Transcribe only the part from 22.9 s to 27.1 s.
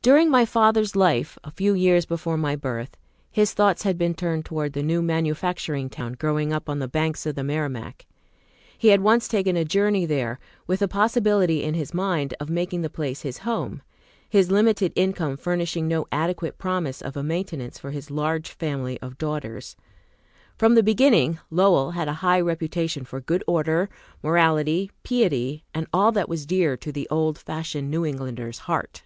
for good order, morality, piety, and all that was dear to the